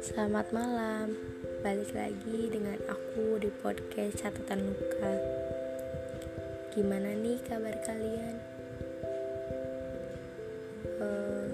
[0.00, 1.20] Selamat malam,
[1.60, 5.12] balik lagi dengan aku di podcast Catatan Luka.
[6.72, 8.40] Gimana nih kabar kalian?
[10.96, 11.52] Uh,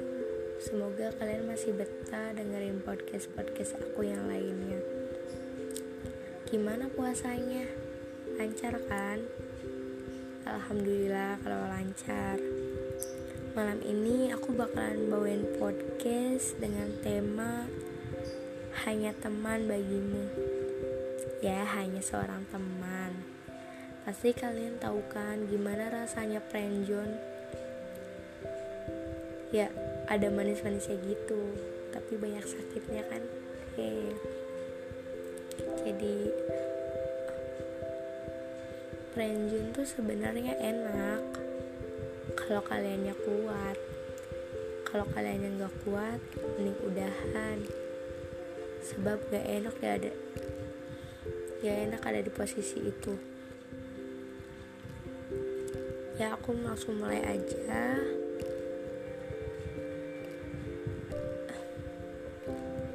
[0.62, 4.78] semoga kalian masih betah dengerin podcast-podcast aku yang lainnya.
[6.46, 7.66] Gimana puasanya?
[8.38, 9.26] Lancar kan?
[10.46, 11.66] Alhamdulillah kalau
[11.96, 12.36] lancar.
[13.56, 17.64] Malam ini aku bakalan bawain podcast dengan tema
[18.84, 20.28] hanya teman bagimu.
[21.40, 23.16] Ya, hanya seorang teman.
[24.04, 27.16] Pasti kalian tahu kan gimana rasanya prenjon?
[29.48, 29.72] Ya,
[30.12, 31.56] ada manis-manisnya gitu,
[31.96, 33.24] tapi banyak sakitnya kan?
[33.72, 34.12] Hehe.
[35.80, 36.16] Jadi
[39.16, 41.45] prenjon tuh sebenarnya enak
[42.46, 43.78] kalau kaliannya kuat.
[44.86, 46.22] Kalau kaliannya nggak kuat,
[46.54, 47.58] mending udahan.
[48.86, 50.12] Sebab gak enak ya ada
[51.58, 53.18] gak enak ada di posisi itu.
[56.22, 57.98] Ya aku langsung mulai aja.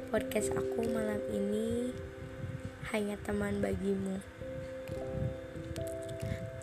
[0.08, 1.92] Podcast aku malam ini
[2.88, 4.16] hanya teman bagimu.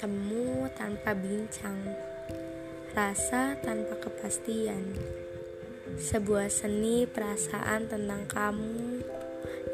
[0.02, 1.78] Temu tanpa bincang
[3.00, 4.92] rasa tanpa kepastian
[5.96, 9.00] sebuah seni perasaan tentang kamu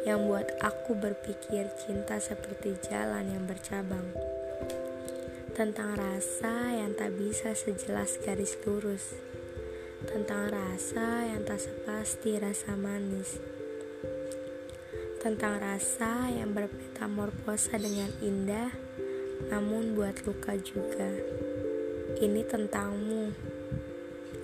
[0.05, 4.13] yang buat aku berpikir cinta seperti jalan yang bercabang.
[5.57, 9.17] Tentang rasa yang tak bisa sejelas garis lurus.
[10.05, 13.41] Tentang rasa yang tak sepasti rasa manis.
[15.17, 18.69] Tentang rasa yang bermetamorfosa dengan indah,
[19.49, 21.09] namun buat luka juga.
[22.25, 23.23] Ini tentangmu,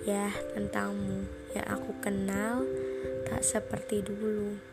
[0.06, 1.26] ya tentangmu
[1.58, 2.62] yang aku kenal
[3.26, 4.72] tak seperti dulu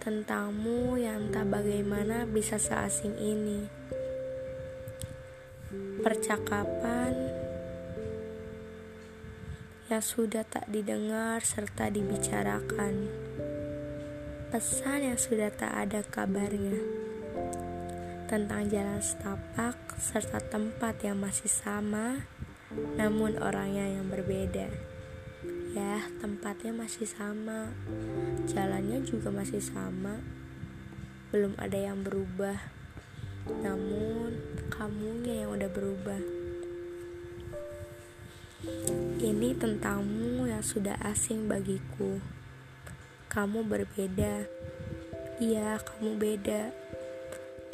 [0.00, 3.68] tentangmu yang tak bagaimana bisa seasing ini.
[6.00, 7.12] Percakapan
[9.92, 13.12] yang sudah tak didengar serta dibicarakan.
[14.48, 17.09] Pesan yang sudah tak ada kabarnya.
[18.30, 22.30] Tentang jalan setapak serta tempat yang masih sama,
[22.94, 24.70] namun orangnya yang berbeda.
[25.74, 27.74] Ya, tempatnya masih sama,
[28.46, 30.22] jalannya juga masih sama,
[31.34, 32.54] belum ada yang berubah.
[33.66, 34.38] Namun,
[34.70, 36.22] kamunya yang udah berubah.
[39.18, 42.22] Ini tentangmu yang sudah asing bagiku.
[43.26, 44.46] Kamu berbeda.
[45.42, 46.70] Iya, kamu beda.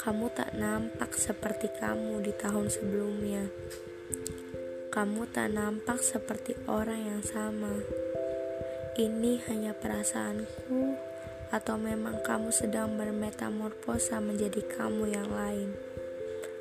[0.06, 3.42] Kamu tak nampak seperti kamu di tahun sebelumnya
[4.96, 7.68] kamu tak nampak seperti orang yang sama.
[8.96, 10.96] Ini hanya perasaanku,
[11.52, 15.76] atau memang kamu sedang bermetamorfosa menjadi kamu yang lain?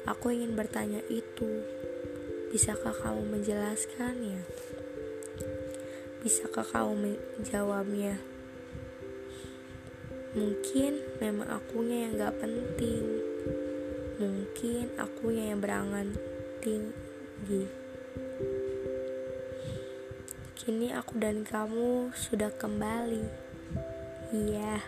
[0.03, 1.63] Aku ingin bertanya itu.
[2.51, 4.43] Bisakah kamu menjelaskannya?
[6.19, 8.19] Bisakah kamu menjawabnya?
[10.35, 13.34] Mungkin memang akunya yang gak penting.
[14.15, 16.15] Mungkin akunya yang berangan
[16.63, 17.67] tinggi.
[20.55, 23.27] Kini aku dan kamu sudah kembali.
[24.31, 24.79] Iya,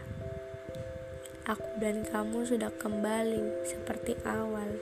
[1.44, 4.80] aku dan kamu sudah kembali seperti awal.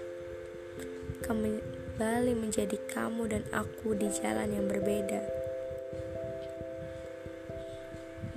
[1.25, 5.25] Kembali menjadi kamu dan aku di jalan yang berbeda.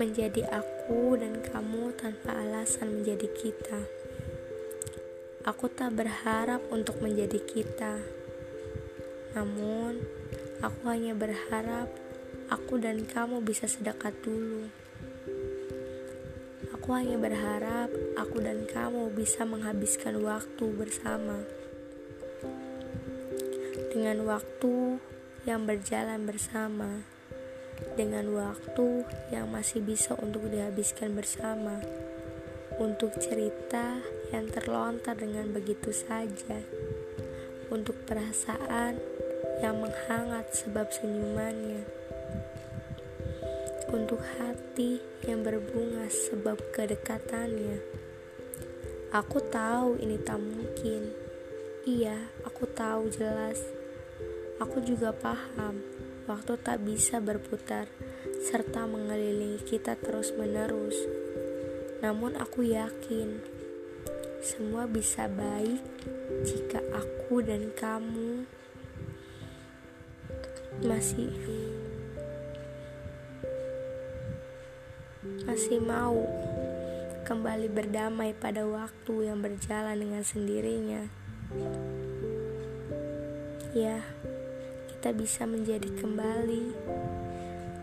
[0.01, 3.98] Menjadi aku dan kamu tanpa alasan menjadi kita.
[5.49, 8.05] Aku tak berharap untuk menjadi kita.
[9.33, 9.97] Namun,
[10.61, 11.89] aku hanya berharap
[12.53, 14.69] aku dan kamu bisa sedekat dulu.
[16.77, 17.89] Aku hanya berharap
[18.21, 21.41] aku dan kamu bisa menghabiskan waktu bersama.
[23.89, 25.01] Dengan waktu
[25.49, 27.09] yang berjalan bersama,
[27.97, 31.81] dengan waktu yang masih bisa untuk dihabiskan bersama,
[32.77, 33.97] untuk cerita
[34.35, 36.61] yang terlontar dengan begitu saja,
[37.69, 38.97] untuk perasaan
[39.61, 41.99] yang menghangat sebab senyumannya
[43.89, 47.81] untuk hati yang berbunga sebab kedekatannya.
[49.17, 51.17] Aku tahu ini tak mungkin.
[51.89, 53.57] Iya, aku tahu jelas.
[54.61, 55.81] Aku juga paham
[56.29, 57.89] waktu tak bisa berputar
[58.45, 61.09] serta mengelilingi kita terus-menerus.
[62.05, 63.41] Namun aku yakin
[64.49, 65.85] semua bisa baik
[66.41, 68.49] jika aku dan kamu
[70.81, 71.29] masih
[75.45, 76.25] masih mau
[77.29, 81.05] kembali berdamai pada waktu yang berjalan dengan sendirinya.
[83.77, 84.01] Ya,
[84.97, 86.73] kita bisa menjadi kembali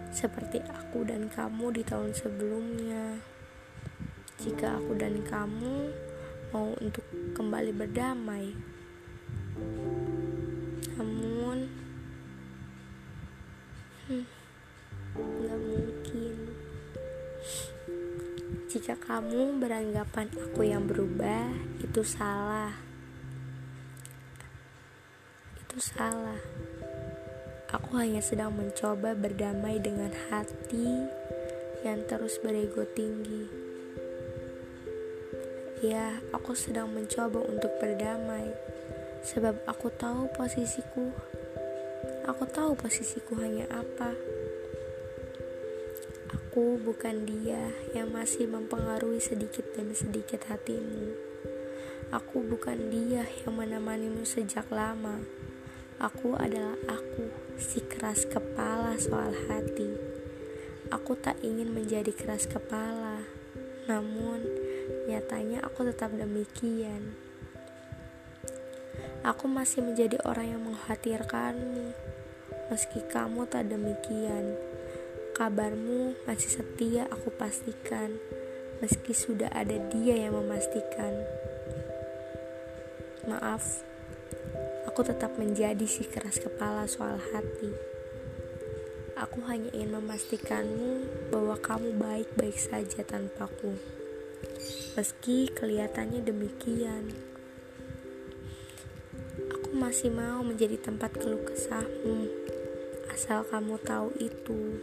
[0.09, 3.21] seperti aku dan kamu di tahun sebelumnya.
[4.41, 5.93] Jika aku dan kamu
[6.53, 8.53] mau untuk kembali berdamai,
[10.97, 11.69] namun
[14.09, 14.25] hmm,
[15.55, 16.35] mungkin.
[18.75, 21.47] Jika kamu beranggapan aku yang berubah,
[21.79, 22.75] itu salah.
[25.63, 26.41] Itu salah.
[27.71, 31.07] Aku hanya sedang mencoba berdamai dengan hati
[31.83, 33.64] yang terus berego tinggi.
[35.85, 38.49] Ya, aku sedang mencoba untuk berdamai,
[39.21, 41.13] sebab aku tahu posisiku.
[42.25, 44.17] Aku tahu posisiku hanya apa.
[46.33, 51.13] Aku bukan dia yang masih mempengaruhi sedikit demi sedikit hatimu.
[52.09, 55.21] Aku bukan dia yang menemanimu sejak lama.
[56.01, 57.29] Aku adalah aku,
[57.61, 59.93] si keras kepala soal hati.
[60.89, 63.21] Aku tak ingin menjadi keras kepala,
[63.85, 64.64] namun
[65.07, 67.17] nyatanya aku tetap demikian.
[69.25, 71.93] Aku masih menjadi orang yang mengkhawatirkanmu,
[72.69, 74.57] meski kamu tak demikian.
[75.33, 78.17] Kabarmu masih setia aku pastikan,
[78.79, 81.25] meski sudah ada dia yang memastikan.
[83.25, 83.81] Maaf,
[84.95, 87.67] Aku tetap menjadi si keras kepala soal hati.
[89.19, 91.03] Aku hanya ingin memastikanmu
[91.35, 93.75] bahwa kamu baik-baik saja tanpaku.
[94.97, 97.13] Meski kelihatannya demikian.
[99.53, 102.25] Aku masih mau menjadi tempat keluh kesahmu.
[103.13, 104.81] Asal kamu tahu itu.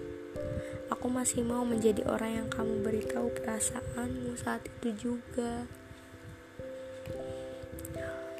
[0.92, 5.66] Aku masih mau menjadi orang yang kamu beritahu perasaanmu saat itu juga.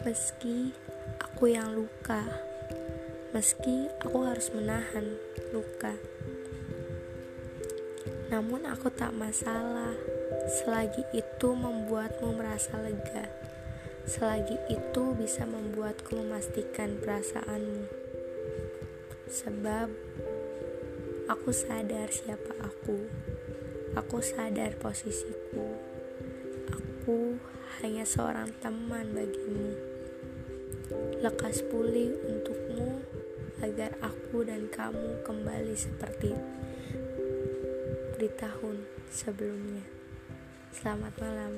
[0.07, 0.71] Meski
[1.19, 2.23] aku yang luka,
[3.35, 5.19] meski aku harus menahan
[5.51, 5.99] luka.
[8.31, 9.93] Namun aku tak masalah
[10.51, 13.31] selagi itu membuatmu merasa lega.
[14.03, 17.87] Selagi itu bisa membuatku memastikan perasaanmu.
[19.31, 19.89] Sebab
[21.31, 23.07] aku sadar siapa aku.
[23.95, 25.79] Aku sadar posisiku.
[26.75, 27.39] Aku
[27.81, 29.93] hanya seorang teman bagimu
[31.23, 33.01] lekas pulih untukmu
[33.63, 36.35] agar aku dan kamu kembali seperti
[38.19, 40.02] di tahun sebelumnya.
[40.73, 41.53] Selamat malam.